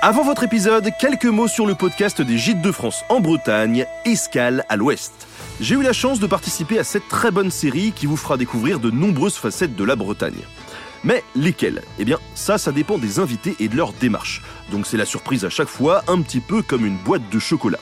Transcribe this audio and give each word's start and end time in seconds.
Avant 0.00 0.22
votre 0.22 0.44
épisode, 0.44 0.92
quelques 1.00 1.24
mots 1.24 1.48
sur 1.48 1.66
le 1.66 1.74
podcast 1.74 2.22
des 2.22 2.38
Gîtes 2.38 2.62
de 2.62 2.70
France 2.70 3.02
en 3.08 3.18
Bretagne, 3.18 3.84
Escale 4.04 4.64
à 4.68 4.76
l'Ouest. 4.76 5.26
J'ai 5.60 5.74
eu 5.74 5.82
la 5.82 5.92
chance 5.92 6.20
de 6.20 6.28
participer 6.28 6.78
à 6.78 6.84
cette 6.84 7.08
très 7.08 7.32
bonne 7.32 7.50
série 7.50 7.90
qui 7.90 8.06
vous 8.06 8.16
fera 8.16 8.36
découvrir 8.36 8.78
de 8.78 8.92
nombreuses 8.92 9.34
facettes 9.34 9.74
de 9.74 9.82
la 9.82 9.96
Bretagne. 9.96 10.38
Mais 11.02 11.24
lesquelles? 11.34 11.82
Eh 11.98 12.04
bien, 12.04 12.18
ça, 12.36 12.58
ça 12.58 12.70
dépend 12.70 12.96
des 12.96 13.18
invités 13.18 13.56
et 13.58 13.66
de 13.66 13.76
leur 13.76 13.92
démarche. 13.92 14.40
Donc 14.70 14.86
c'est 14.86 14.96
la 14.96 15.04
surprise 15.04 15.44
à 15.44 15.50
chaque 15.50 15.66
fois, 15.66 16.04
un 16.06 16.22
petit 16.22 16.40
peu 16.40 16.62
comme 16.62 16.86
une 16.86 16.96
boîte 16.98 17.28
de 17.32 17.40
chocolat. 17.40 17.80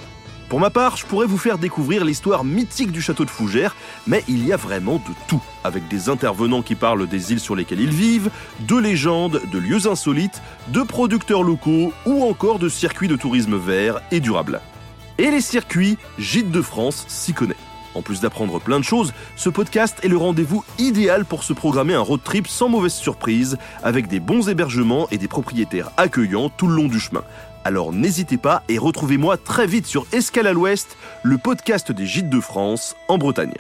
Pour 0.49 0.61
ma 0.61 0.71
part, 0.71 0.97
je 0.97 1.05
pourrais 1.05 1.27
vous 1.27 1.39
faire 1.39 1.59
découvrir 1.59 2.05
l'histoire 2.05 2.45
mythique 2.45 2.93
du 2.93 3.03
château 3.03 3.25
de 3.25 3.31
Fougères, 3.31 3.75
mais 4.07 4.23
il 4.29 4.47
y 4.47 4.53
a 4.53 4.57
vraiment 4.57 4.97
de 4.97 5.13
tout, 5.27 5.43
avec 5.65 5.89
des 5.89 6.09
intervenants 6.09 6.63
qui 6.63 6.77
parlent 6.77 7.09
des 7.09 7.33
îles 7.33 7.41
sur 7.41 7.57
lesquelles 7.57 7.81
ils 7.81 7.91
vivent, 7.91 8.31
de 8.61 8.77
légendes, 8.77 9.43
de 9.51 9.59
lieux 9.59 9.89
insolites, 9.89 10.41
de 10.69 10.83
producteurs 10.83 11.43
locaux 11.43 11.93
ou 12.07 12.23
encore 12.23 12.61
de 12.61 12.69
circuits 12.69 13.09
de 13.09 13.17
tourisme 13.17 13.57
vert 13.57 14.01
et 14.13 14.21
durable. 14.21 14.61
Et 15.19 15.33
les 15.33 15.41
circuits, 15.41 15.99
Gîtes 16.17 16.53
de 16.53 16.63
France 16.63 17.07
s'y 17.09 17.33
connaît. 17.33 17.57
En 17.95 18.03
plus 18.03 18.21
d'apprendre 18.21 18.61
plein 18.61 18.79
de 18.79 18.85
choses, 18.85 19.15
ce 19.35 19.49
podcast 19.49 19.99
est 20.05 20.09
le 20.09 20.19
rendez-vous 20.19 20.63
idéal 20.79 21.25
pour 21.25 21.43
se 21.43 21.55
programmer 21.55 21.95
un 21.95 22.01
road 22.01 22.21
trip 22.23 22.47
sans 22.47 22.69
mauvaise 22.69 22.93
surprise, 22.93 23.57
avec 23.83 24.07
des 24.07 24.21
bons 24.21 24.49
hébergements 24.49 25.09
et 25.11 25.19
des 25.19 25.29
propriétaires 25.29 25.91
accueillants 25.97 26.51
tout 26.51 26.69
le 26.69 26.75
long 26.75 26.89
du 26.89 27.01
chemin. 27.01 27.25
Alors 27.67 27.93
n'hésitez 27.93 28.37
pas 28.37 28.63
et 28.69 28.79
retrouvez-moi 28.79 29.37
très 29.37 29.67
vite 29.67 29.87
sur 29.87 30.07
Escale 30.13 30.47
à 30.47 30.53
l'Ouest, 30.53 30.97
le 31.25 31.37
podcast 31.37 31.91
des 31.91 32.07
Gîtes 32.07 32.31
de 32.31 32.39
France 32.39 32.95
en 33.09 33.19
Bretagne. 33.19 33.57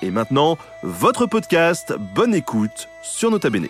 Et 0.00 0.12
maintenant, 0.12 0.56
votre 0.84 1.26
podcast, 1.26 1.92
bonne 2.14 2.36
écoute 2.36 2.88
sur 3.02 3.32
Nota 3.32 3.50
Bene. 3.50 3.66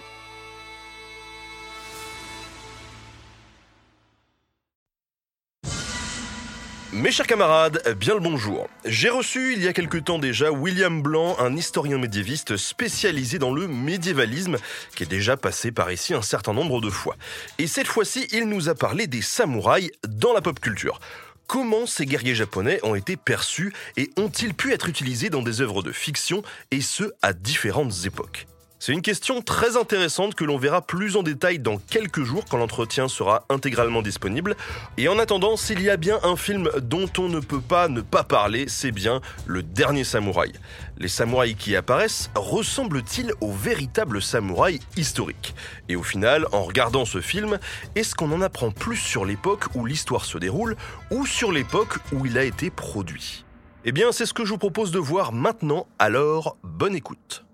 Mes 7.00 7.12
chers 7.12 7.26
camarades, 7.26 7.96
bien 7.98 8.12
le 8.12 8.20
bonjour. 8.20 8.68
J'ai 8.84 9.08
reçu 9.08 9.54
il 9.54 9.62
y 9.62 9.68
a 9.68 9.72
quelque 9.72 9.96
temps 9.96 10.18
déjà 10.18 10.52
William 10.52 11.00
Blanc, 11.00 11.34
un 11.38 11.56
historien 11.56 11.96
médiéviste 11.96 12.58
spécialisé 12.58 13.38
dans 13.38 13.54
le 13.54 13.66
médiévalisme, 13.68 14.58
qui 14.94 15.04
est 15.04 15.06
déjà 15.06 15.38
passé 15.38 15.72
par 15.72 15.90
ici 15.90 16.12
un 16.12 16.20
certain 16.20 16.52
nombre 16.52 16.82
de 16.82 16.90
fois. 16.90 17.16
Et 17.56 17.66
cette 17.66 17.86
fois-ci, 17.86 18.28
il 18.32 18.50
nous 18.50 18.68
a 18.68 18.74
parlé 18.74 19.06
des 19.06 19.22
samouraïs 19.22 19.90
dans 20.06 20.34
la 20.34 20.42
pop 20.42 20.60
culture. 20.60 21.00
Comment 21.46 21.86
ces 21.86 22.04
guerriers 22.04 22.34
japonais 22.34 22.80
ont 22.82 22.94
été 22.94 23.16
perçus 23.16 23.72
et 23.96 24.10
ont-ils 24.18 24.52
pu 24.52 24.74
être 24.74 24.90
utilisés 24.90 25.30
dans 25.30 25.42
des 25.42 25.62
œuvres 25.62 25.82
de 25.82 25.92
fiction, 25.92 26.42
et 26.70 26.82
ce, 26.82 27.04
à 27.22 27.32
différentes 27.32 28.04
époques? 28.04 28.46
C'est 28.80 28.94
une 28.94 29.02
question 29.02 29.42
très 29.42 29.76
intéressante 29.76 30.34
que 30.34 30.42
l'on 30.42 30.56
verra 30.56 30.80
plus 30.80 31.16
en 31.16 31.22
détail 31.22 31.58
dans 31.58 31.76
quelques 31.76 32.22
jours 32.22 32.46
quand 32.48 32.56
l'entretien 32.56 33.08
sera 33.08 33.44
intégralement 33.50 34.00
disponible. 34.00 34.56
Et 34.96 35.06
en 35.06 35.18
attendant, 35.18 35.58
s'il 35.58 35.82
y 35.82 35.90
a 35.90 35.98
bien 35.98 36.18
un 36.22 36.34
film 36.34 36.70
dont 36.80 37.10
on 37.18 37.28
ne 37.28 37.40
peut 37.40 37.60
pas 37.60 37.88
ne 37.88 38.00
pas 38.00 38.24
parler, 38.24 38.64
c'est 38.68 38.90
bien 38.90 39.20
Le 39.44 39.62
Dernier 39.62 40.02
Samouraï. 40.02 40.54
Les 40.96 41.08
samouraïs 41.08 41.56
qui 41.58 41.76
apparaissent 41.76 42.30
ressemblent-ils 42.34 43.34
aux 43.42 43.52
véritables 43.52 44.22
samouraïs 44.22 44.80
historiques? 44.96 45.54
Et 45.90 45.96
au 45.96 46.02
final, 46.02 46.46
en 46.52 46.62
regardant 46.62 47.04
ce 47.04 47.20
film, 47.20 47.58
est-ce 47.96 48.14
qu'on 48.14 48.32
en 48.32 48.40
apprend 48.40 48.70
plus 48.70 48.96
sur 48.96 49.26
l'époque 49.26 49.66
où 49.74 49.84
l'histoire 49.84 50.24
se 50.24 50.38
déroule 50.38 50.74
ou 51.10 51.26
sur 51.26 51.52
l'époque 51.52 51.98
où 52.12 52.24
il 52.24 52.38
a 52.38 52.44
été 52.44 52.70
produit? 52.70 53.44
Eh 53.84 53.92
bien, 53.92 54.10
c'est 54.10 54.24
ce 54.24 54.32
que 54.32 54.46
je 54.46 54.52
vous 54.52 54.58
propose 54.58 54.90
de 54.90 54.98
voir 54.98 55.32
maintenant, 55.32 55.86
alors 55.98 56.56
bonne 56.62 56.94
écoute. 56.94 57.44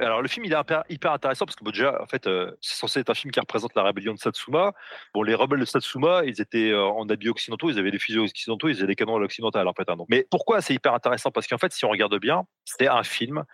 Alors 0.00 0.22
le 0.22 0.28
film 0.28 0.44
il 0.44 0.52
est 0.52 0.56
hyper, 0.88 1.12
intéressant 1.12 1.44
parce 1.44 1.56
que 1.56 1.64
déjà 1.64 2.00
en 2.02 2.06
fait 2.06 2.26
euh, 2.26 2.52
c'est 2.60 2.76
censé 2.76 3.00
être 3.00 3.10
un 3.10 3.14
film 3.14 3.30
qui 3.30 3.40
représente 3.40 3.74
la 3.74 3.82
rébellion 3.82 4.14
de 4.14 4.18
Satsuma. 4.18 4.72
Bon 5.14 5.22
les 5.22 5.34
rebelles 5.34 5.60
de 5.60 5.64
Satsuma 5.64 6.22
ils 6.24 6.40
étaient 6.40 6.70
euh, 6.70 6.84
en 6.84 7.08
habits 7.08 7.28
occidentaux, 7.28 7.70
ils 7.70 7.78
avaient 7.78 7.90
des 7.90 7.98
fusils 7.98 8.20
occidentaux, 8.20 8.68
ils 8.68 8.78
avaient 8.78 8.88
des 8.88 8.94
canons 8.94 9.16
à 9.16 9.20
l'occidental 9.20 9.66
en 9.66 9.74
fait. 9.74 9.88
Hein, 9.88 9.96
Mais 10.08 10.26
pourquoi 10.30 10.60
c'est 10.60 10.74
hyper 10.74 10.94
intéressant? 10.94 11.30
Parce 11.30 11.46
qu'en 11.46 11.58
fait 11.58 11.72
si 11.72 11.84
on 11.84 11.90
regarde 11.90 12.18
bien, 12.18 12.44
c'est 12.64 12.88
un 12.88 13.02
film 13.02 13.44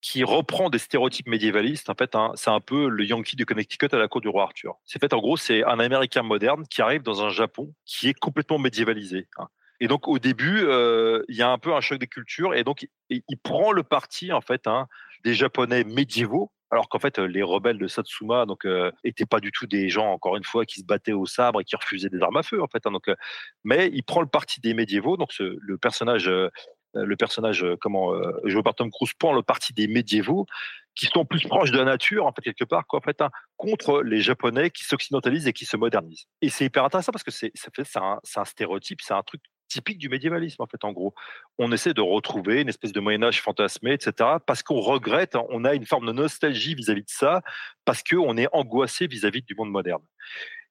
qui 0.00 0.22
reprend 0.22 0.70
des 0.70 0.78
stéréotypes 0.78 1.26
médiévalistes. 1.26 1.90
En 1.90 1.94
fait, 1.94 2.14
hein, 2.14 2.30
c'est 2.36 2.50
un 2.50 2.60
peu 2.60 2.88
le 2.88 3.04
Yankee 3.04 3.34
du 3.34 3.46
Connecticut 3.46 3.88
à 3.90 3.98
la 3.98 4.06
cour 4.06 4.20
du 4.20 4.28
roi 4.28 4.44
Arthur. 4.44 4.76
C'est 4.84 5.12
en 5.12 5.18
gros, 5.18 5.36
c'est 5.36 5.64
un 5.64 5.80
Américain 5.80 6.22
moderne 6.22 6.64
qui 6.70 6.82
arrive 6.82 7.02
dans 7.02 7.24
un 7.24 7.30
Japon 7.30 7.74
qui 7.84 8.08
est 8.08 8.14
complètement 8.14 8.58
médiévalisé. 8.58 9.26
Hein. 9.38 9.48
Et 9.80 9.88
donc 9.88 10.08
au 10.08 10.18
début, 10.18 10.62
euh, 10.62 11.22
il 11.28 11.36
y 11.36 11.42
a 11.42 11.50
un 11.50 11.58
peu 11.58 11.74
un 11.74 11.80
choc 11.80 11.98
des 11.98 12.06
cultures, 12.06 12.54
et 12.54 12.64
donc 12.64 12.88
il, 13.10 13.22
il 13.28 13.38
prend 13.38 13.72
le 13.72 13.82
parti 13.82 14.32
en 14.32 14.40
fait 14.40 14.66
hein, 14.66 14.88
des 15.24 15.34
Japonais 15.34 15.84
médiévaux, 15.84 16.50
alors 16.70 16.88
qu'en 16.88 16.98
fait, 16.98 17.18
les 17.18 17.42
rebelles 17.42 17.78
de 17.78 17.86
Satsuma 17.86 18.44
donc 18.44 18.66
euh, 18.66 18.90
étaient 19.04 19.26
pas 19.26 19.40
du 19.40 19.52
tout 19.52 19.66
des 19.66 19.88
gens, 19.88 20.12
encore 20.12 20.36
une 20.36 20.44
fois, 20.44 20.66
qui 20.66 20.80
se 20.80 20.84
battaient 20.84 21.12
au 21.12 21.26
sabre 21.26 21.60
et 21.60 21.64
qui 21.64 21.76
refusaient 21.76 22.10
des 22.10 22.20
armes 22.20 22.36
à 22.36 22.42
feu, 22.42 22.62
en 22.62 22.68
fait. 22.68 22.86
Hein, 22.86 22.90
donc, 22.90 23.08
euh, 23.08 23.16
mais 23.64 23.90
il 23.92 24.02
prend 24.02 24.20
le 24.20 24.26
parti 24.26 24.60
des 24.60 24.74
médiévaux. 24.74 25.16
Donc, 25.16 25.30
le 25.38 25.78
personnage, 25.78 26.28
euh, 26.28 26.50
le 26.94 27.16
personnage, 27.16 27.64
comment, 27.80 28.12
joué 28.44 28.62
par 28.62 28.74
Tom 28.74 28.90
Cruise, 28.90 29.12
prend 29.18 29.32
le 29.32 29.42
parti 29.42 29.72
des 29.72 29.88
médiévaux 29.88 30.46
qui 30.94 31.06
sont 31.06 31.24
plus 31.24 31.46
proches 31.46 31.70
de 31.70 31.78
la 31.78 31.84
nature, 31.84 32.26
en 32.26 32.32
fait, 32.32 32.42
quelque 32.42 32.64
part, 32.64 32.86
quoi, 32.86 32.98
en 32.98 33.02
fait, 33.02 33.20
hein, 33.20 33.30
contre 33.56 34.02
les 34.02 34.20
Japonais 34.20 34.70
qui 34.70 34.84
s'occidentalisent 34.84 35.46
et 35.46 35.52
qui 35.52 35.64
se 35.64 35.76
modernisent. 35.76 36.26
Et 36.42 36.50
c'est 36.50 36.64
hyper 36.64 36.84
intéressant 36.84 37.12
parce 37.12 37.22
que 37.22 37.30
c'est, 37.30 37.52
c'est 37.54 37.96
un, 37.98 38.18
un 38.36 38.44
stéréotype, 38.44 39.00
c'est 39.00 39.14
un 39.14 39.22
truc 39.22 39.40
typique 39.68 39.98
du 39.98 40.08
médiévalisme, 40.08 40.62
en 40.62 40.66
fait, 40.66 40.84
en 40.84 40.92
gros. 40.92 41.14
On 41.58 41.70
essaie 41.72 41.94
de 41.94 42.00
retrouver 42.00 42.62
une 42.62 42.68
espèce 42.68 42.92
de 42.92 43.00
Moyen-Âge 43.00 43.40
fantasmé, 43.42 43.92
etc., 43.92 44.12
parce 44.46 44.62
qu'on 44.62 44.80
regrette, 44.80 45.36
hein, 45.36 45.44
on 45.50 45.64
a 45.64 45.74
une 45.74 45.86
forme 45.86 46.06
de 46.06 46.12
nostalgie 46.12 46.74
vis-à-vis 46.74 47.04
de 47.04 47.10
ça, 47.10 47.42
parce 47.84 48.02
qu'on 48.02 48.36
est 48.36 48.48
angoissé 48.52 49.06
vis-à-vis 49.06 49.42
du 49.42 49.54
monde 49.54 49.70
moderne. 49.70 50.02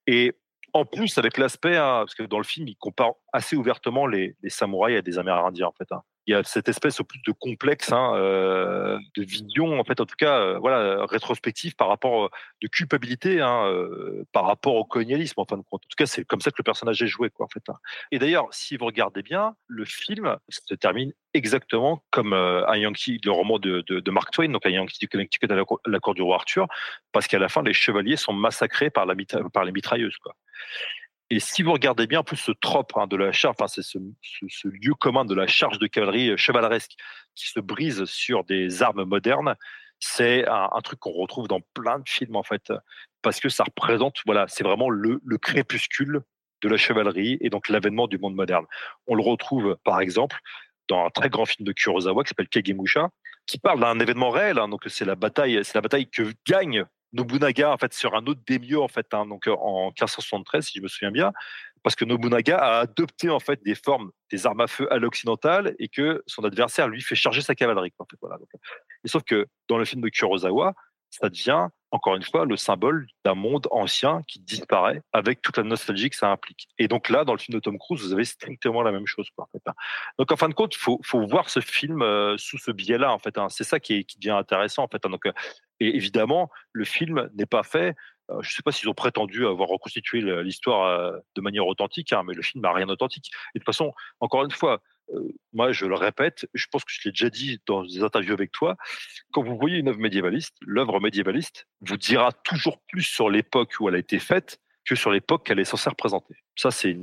Et 0.07 0.33
en 0.73 0.85
plus, 0.85 1.17
avec 1.17 1.37
l'aspect, 1.37 1.77
hein, 1.77 1.99
parce 1.99 2.15
que 2.15 2.23
dans 2.23 2.37
le 2.37 2.43
film, 2.43 2.67
il 2.67 2.75
compare 2.75 3.13
assez 3.31 3.55
ouvertement 3.55 4.07
les, 4.07 4.35
samouraïs 4.47 4.97
à 4.97 5.01
des 5.01 5.17
Amérindiens, 5.17 5.67
en 5.67 5.73
fait. 5.73 5.91
Hein 5.91 6.01
il 6.27 6.31
y 6.31 6.35
a 6.35 6.43
cette 6.43 6.67
espèce 6.67 6.99
au 6.99 7.05
plus 7.05 7.21
de 7.25 7.31
complexe 7.31 7.91
hein, 7.91 8.13
euh, 8.15 8.99
de 9.15 9.23
vision 9.23 9.79
en 9.79 9.83
fait 9.85 10.01
en 10.01 10.05
tout 10.05 10.15
cas 10.17 10.39
euh, 10.39 10.57
voilà 10.59 11.05
rétrospective 11.05 11.75
par 11.75 11.87
rapport 11.87 12.25
euh, 12.25 12.29
de 12.61 12.67
culpabilité 12.67 13.41
hein, 13.41 13.65
euh, 13.67 14.25
par 14.33 14.45
rapport 14.45 14.75
au 14.75 14.83
colonialisme 14.83 15.39
en 15.39 15.45
fin 15.45 15.57
de 15.57 15.63
compte 15.63 15.83
en 15.85 15.89
tout 15.89 15.95
cas 15.97 16.05
c'est 16.05 16.25
comme 16.25 16.41
ça 16.41 16.51
que 16.51 16.57
le 16.59 16.63
personnage 16.63 17.01
est 17.01 17.07
joué 17.07 17.29
quoi 17.29 17.45
en 17.45 17.49
fait 17.49 17.63
hein. 17.69 17.77
et 18.11 18.19
d'ailleurs 18.19 18.47
si 18.51 18.75
vous 18.75 18.85
regardez 18.85 19.23
bien 19.23 19.55
le 19.67 19.85
film 19.85 20.37
se 20.49 20.73
termine 20.75 21.13
exactement 21.33 22.03
comme 22.11 22.33
euh, 22.33 22.67
un 22.67 22.75
Yankee 22.75 23.21
le 23.23 23.31
roman 23.31 23.57
de, 23.57 23.83
de, 23.87 24.11
Mark 24.11 24.31
Twain 24.31 24.49
donc 24.49 24.65
un 24.65 24.69
Yankee 24.69 24.97
du 24.99 25.07
Connecticut 25.07 25.47
à 25.49 25.55
la, 25.55 25.99
cour 25.99 26.13
du 26.13 26.21
roi 26.21 26.35
Arthur 26.35 26.67
parce 27.13 27.27
qu'à 27.27 27.39
la 27.39 27.47
fin 27.47 27.63
les 27.63 27.73
chevaliers 27.73 28.17
sont 28.17 28.33
massacrés 28.33 28.89
par 28.89 29.05
la 29.05 29.15
par 29.53 29.63
les 29.63 29.71
mitrailleuses 29.71 30.17
quoi 30.17 30.35
et 31.29 31.39
si 31.39 31.61
vous 31.61 31.73
regardez 31.73 32.07
bien, 32.07 32.19
en 32.19 32.23
plus, 32.23 32.37
ce 32.37 32.51
trope 32.51 32.93
hein, 32.95 33.07
de 33.07 33.17
la 33.17 33.31
charge, 33.31 33.57
c'est 33.67 33.81
ce, 33.81 33.97
lieu 34.67 34.93
commun 34.93 35.25
de 35.25 35.35
la 35.35 35.47
charge 35.47 35.77
de 35.77 35.87
cavalerie 35.87 36.29
euh, 36.31 36.37
chevaleresque 36.37 36.93
qui 37.35 37.47
se 37.47 37.59
brise 37.59 38.05
sur 38.05 38.45
des 38.45 38.81
armes 38.81 39.03
modernes, 39.03 39.55
c'est 39.99 40.47
un, 40.47 40.81
truc 40.83 40.99
qu'on 40.99 41.11
retrouve 41.11 41.47
dans 41.47 41.61
plein 41.73 41.99
de 41.99 42.07
films, 42.07 42.35
en 42.35 42.43
fait, 42.43 42.71
parce 43.21 43.39
que 43.39 43.49
ça 43.49 43.63
représente, 43.63 44.17
voilà, 44.25 44.45
c'est 44.47 44.63
vraiment 44.63 44.89
le, 44.89 45.19
le, 45.25 45.37
crépuscule 45.37 46.21
de 46.61 46.69
la 46.69 46.77
chevalerie 46.77 47.37
et 47.41 47.49
donc 47.49 47.67
l'avènement 47.67 48.07
du 48.07 48.19
monde 48.19 48.35
moderne. 48.35 48.65
On 49.07 49.15
le 49.15 49.23
retrouve, 49.23 49.77
par 49.83 49.99
exemple, 49.99 50.39
dans 50.87 51.05
un 51.05 51.09
très 51.09 51.29
grand 51.29 51.45
film 51.45 51.65
de 51.65 51.73
Kurosawa 51.73 52.23
qui 52.23 52.29
s'appelle 52.29 52.47
Kagemusha, 52.47 53.09
qui 53.47 53.57
parle 53.57 53.79
d'un 53.79 53.99
événement 53.99 54.29
réel. 54.29 54.59
Hein, 54.59 54.69
donc, 54.69 54.83
c'est 54.87 55.05
la 55.05 55.15
bataille, 55.15 55.59
c'est 55.63 55.75
la 55.75 55.81
bataille 55.81 56.09
que 56.09 56.31
gagne 56.45 56.85
Nobunaga 57.13 57.71
en 57.71 57.77
fait 57.77 57.93
sur 57.93 58.15
un 58.15 58.25
autre 58.25 58.41
daimyo 58.45 58.83
en 58.83 58.87
fait 58.87 59.13
hein, 59.13 59.25
donc 59.25 59.47
euh, 59.47 59.55
en 59.55 59.87
1573 59.87 60.65
si 60.65 60.79
je 60.79 60.83
me 60.83 60.87
souviens 60.87 61.11
bien 61.11 61.31
parce 61.83 61.95
que 61.95 62.05
Nobunaga 62.05 62.57
a 62.57 62.79
adopté 62.79 63.29
en 63.29 63.39
fait 63.39 63.63
des 63.63 63.75
formes 63.75 64.11
des 64.31 64.45
armes 64.45 64.61
à 64.61 64.67
feu 64.67 64.91
à 64.91 64.97
l'occidental 64.97 65.75
et 65.79 65.87
que 65.87 66.23
son 66.27 66.43
adversaire 66.43 66.87
lui 66.87 67.01
fait 67.01 67.15
charger 67.15 67.41
sa 67.41 67.55
cavalerie 67.55 67.93
en 67.99 68.05
fait, 68.05 68.17
voilà. 68.21 68.35
Euh, 68.35 68.57
et 69.03 69.07
sauf 69.07 69.23
que 69.23 69.47
dans 69.67 69.77
le 69.77 69.85
film 69.85 70.01
de 70.01 70.09
Kurosawa 70.09 70.73
ça 71.09 71.29
devient 71.29 71.69
encore 71.91 72.15
une 72.15 72.23
fois 72.23 72.45
le 72.45 72.57
symbole 72.57 73.07
d'un 73.23 73.33
monde 73.33 73.67
ancien 73.71 74.21
qui 74.27 74.39
disparaît 74.39 75.01
avec 75.13 75.41
toute 75.41 75.57
la 75.57 75.63
nostalgie 75.63 76.09
que 76.09 76.15
ça 76.15 76.29
implique. 76.29 76.67
Et 76.77 76.87
donc 76.87 77.09
là, 77.09 77.23
dans 77.23 77.33
le 77.33 77.39
film 77.39 77.55
de 77.55 77.61
Tom 77.61 77.77
Cruise, 77.77 78.01
vous 78.01 78.11
avez 78.11 78.25
strictement 78.25 78.81
la 78.81 78.91
même 78.91 79.07
chose. 79.07 79.29
En 79.37 79.45
fait, 79.45 79.61
hein. 79.67 79.73
Donc 80.19 80.31
en 80.31 80.35
fin 80.35 80.49
de 80.49 80.53
compte, 80.53 80.75
faut, 80.75 80.99
faut, 81.03 81.25
voir 81.25 81.49
ce 81.49 81.61
film 81.61 82.01
euh, 82.01 82.37
sous 82.37 82.57
ce 82.57 82.71
biais-là. 82.71 83.13
En 83.13 83.19
fait, 83.19 83.37
hein. 83.37 83.47
c'est 83.49 83.63
ça 83.63 83.79
qui, 83.79 83.95
est, 83.95 84.03
qui 84.03 84.19
devient 84.19 84.31
intéressant. 84.31 84.83
En 84.83 84.87
fait, 84.87 85.01
donc 85.03 85.25
et 85.79 85.95
évidemment, 85.95 86.49
le 86.71 86.85
film 86.85 87.29
n'est 87.35 87.45
pas 87.45 87.63
fait. 87.63 87.95
Euh, 88.29 88.41
je 88.41 88.49
ne 88.49 88.53
sais 88.53 88.63
pas 88.63 88.71
s'ils 88.71 88.89
ont 88.89 88.93
prétendu 88.93 89.45
avoir 89.45 89.69
reconstitué 89.69 90.21
l'histoire 90.43 90.87
euh, 90.87 91.17
de 91.35 91.41
manière 91.41 91.67
authentique, 91.67 92.11
hein, 92.13 92.23
mais 92.25 92.33
le 92.33 92.41
film 92.41 92.61
n'a 92.61 92.73
rien 92.73 92.87
d'authentique. 92.87 93.31
Et 93.53 93.59
de 93.59 93.63
toute 93.63 93.73
façon, 93.73 93.93
encore 94.19 94.43
une 94.43 94.51
fois, 94.51 94.81
euh, 95.13 95.21
moi 95.53 95.71
je 95.71 95.85
le 95.85 95.95
répète, 95.95 96.47
je 96.53 96.65
pense 96.69 96.83
que 96.83 96.91
je 96.91 96.99
l'ai 97.05 97.11
déjà 97.11 97.29
dit 97.29 97.61
dans 97.65 97.83
des 97.83 98.03
interviews 98.03 98.33
avec 98.33 98.51
toi, 98.51 98.75
quand 99.31 99.43
vous 99.43 99.57
voyez 99.57 99.77
une 99.77 99.87
œuvre 99.87 99.99
médiévaliste, 99.99 100.55
l'œuvre 100.61 100.99
médiévaliste 100.99 101.67
vous 101.81 101.97
dira 101.97 102.31
toujours 102.31 102.81
plus 102.87 103.03
sur 103.03 103.29
l'époque 103.29 103.75
où 103.79 103.87
elle 103.87 103.95
a 103.95 103.99
été 103.99 104.19
faite 104.19 104.59
que 104.87 104.95
sur 104.95 105.11
l'époque 105.11 105.45
qu'elle 105.45 105.59
est 105.59 105.65
censée 105.65 105.89
représenter. 105.89 106.35
Ça, 106.55 106.71
c'est 106.71 106.97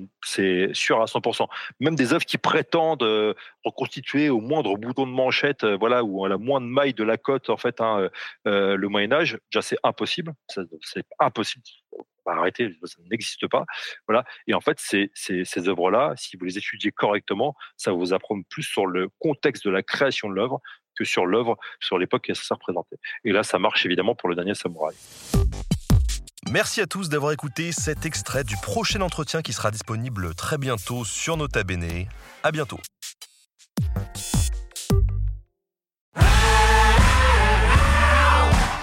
sûr 0.73 1.03
à 1.03 1.05
100%. 1.05 1.47
Même 1.81 1.95
des 1.95 2.13
œuvres 2.15 2.25
qui 2.25 2.39
prétendent 2.39 3.03
euh, 3.03 3.35
reconstituer 3.63 4.31
au 4.31 4.41
moindre 4.41 4.77
bouton 4.77 5.07
de 5.07 5.13
manchette, 5.13 5.65
euh, 5.65 5.77
voilà, 5.77 6.03
ou 6.03 6.25
à 6.25 6.29
la 6.29 6.39
moindre 6.39 6.67
maille 6.67 6.95
de 6.95 7.05
la 7.05 7.19
côte, 7.19 7.51
en 7.51 7.59
fait, 7.59 7.81
hein, 7.81 8.09
euh, 8.49 8.77
le 8.77 8.89
Moyen 8.89 9.13
Âge, 9.13 9.39
déjà 9.53 9.61
c'est 9.61 9.77
impossible. 9.83 10.33
C'est 10.49 11.05
impossible. 11.19 11.63
bah, 12.25 12.33
arrêtez, 12.39 12.75
ça 12.85 12.97
n'existe 13.11 13.47
pas. 13.49 13.67
Voilà. 14.09 14.25
Et 14.47 14.55
en 14.55 14.61
fait, 14.61 14.81
ces, 14.81 15.11
œuvres-là, 15.69 16.15
si 16.17 16.39
vous 16.39 16.47
les 16.47 16.57
étudiez 16.57 16.91
correctement, 16.91 17.55
ça 17.77 17.93
vous 17.93 18.15
apprendre 18.15 18.45
plus 18.49 18.63
sur 18.63 18.87
le 18.87 19.11
contexte 19.19 19.67
de 19.67 19.71
la 19.71 19.83
création 19.83 20.31
de 20.31 20.35
l'œuvre 20.35 20.61
que 20.97 21.05
sur 21.05 21.27
l'œuvre, 21.27 21.59
sur 21.81 21.99
l'époque 21.99 22.23
qu'elle 22.23 22.37
s'est 22.37 22.55
représentée. 22.55 22.97
Et 23.25 23.33
là, 23.33 23.43
ça 23.43 23.59
marche 23.59 23.85
évidemment 23.85 24.15
pour 24.15 24.29
le 24.31 24.37
dernier 24.37 24.55
samouraï. 24.55 24.95
Merci 26.50 26.81
à 26.81 26.87
tous 26.87 27.08
d'avoir 27.08 27.32
écouté 27.32 27.73
cet 27.73 28.05
extrait 28.06 28.44
du 28.44 28.56
prochain 28.56 29.00
entretien 29.00 29.43
qui 29.43 29.52
sera 29.52 29.70
disponible 29.70 30.35
très 30.35 30.58
bientôt 30.58 31.05
sur 31.05 31.37
Nota 31.37 31.64
Bene. 31.64 32.06
À 32.43 32.52
bientôt. 32.52 32.79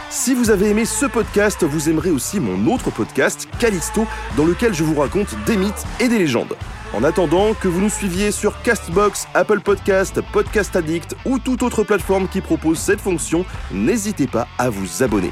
Si 0.10 0.34
vous 0.34 0.50
avez 0.50 0.70
aimé 0.70 0.86
ce 0.86 1.06
podcast, 1.06 1.64
vous 1.64 1.90
aimerez 1.90 2.12
aussi 2.12 2.40
mon 2.40 2.72
autre 2.72 2.92
podcast, 2.92 3.48
Callisto, 3.60 4.06
dans 4.38 4.46
lequel 4.46 4.74
je 4.74 4.84
vous 4.84 5.00
raconte 5.00 5.36
des 5.46 5.58
mythes 5.58 5.86
et 6.00 6.10
des 6.10 6.20
légendes. 6.20 6.56
En 6.94 7.04
attendant 7.04 7.54
que 7.54 7.68
vous 7.68 7.80
nous 7.80 7.90
suiviez 7.90 8.32
sur 8.32 8.62
Castbox, 8.64 9.28
Apple 9.34 9.62
Podcast, 9.62 10.20
Podcast 10.34 10.76
Addict 10.76 11.16
ou 11.26 11.40
toute 11.40 11.64
autre 11.64 11.84
plateforme 11.84 12.28
qui 12.28 12.42
propose 12.42 12.78
cette 12.78 13.00
fonction, 13.00 13.46
n'hésitez 13.72 14.28
pas 14.28 14.48
à 14.58 14.70
vous 14.70 15.02
abonner. 15.02 15.32